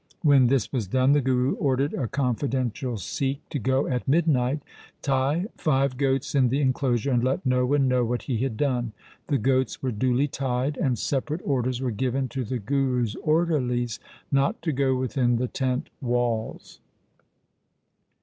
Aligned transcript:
When 0.23 0.47
this 0.47 0.73
was 0.73 0.87
done, 0.87 1.11
the 1.11 1.21
Guru 1.21 1.53
ordered 1.57 1.93
a 1.93 2.07
confidential 2.07 2.97
Sikh 2.97 3.47
to 3.49 3.59
go 3.59 3.85
at 3.85 4.07
midnight, 4.07 4.63
tie 5.03 5.45
five 5.57 5.95
goats 5.95 6.33
in 6.33 6.49
the 6.49 6.59
enclosure, 6.59 7.11
and 7.11 7.23
let 7.23 7.45
no 7.45 7.67
one 7.67 7.87
know 7.87 8.03
what 8.03 8.23
he 8.23 8.39
had 8.39 8.57
done. 8.57 8.93
The 9.27 9.37
goats 9.37 9.83
were 9.83 9.91
duly 9.91 10.27
tied, 10.27 10.75
and 10.75 10.97
separate 10.97 11.41
orders 11.45 11.81
were 11.81 11.91
given 11.91 12.29
to 12.29 12.43
the 12.43 12.57
Guru's 12.57 13.13
orderlies 13.17 13.99
not 14.31 14.59
to 14.63 14.71
go 14.71 14.95
within 14.95 15.35
the 15.35 15.47
tent 15.47 15.91
walls. 16.01 16.79